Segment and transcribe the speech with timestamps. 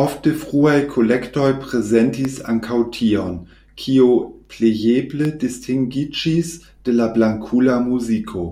[0.00, 3.32] Ofte fruaj kolektoj prezentis ankaŭ tion,
[3.84, 4.10] kio
[4.56, 6.52] plejeble distingiĝis
[6.90, 8.46] de la blankula muziko.